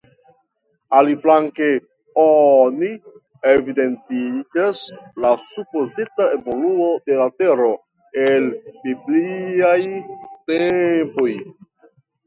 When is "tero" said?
7.43-7.69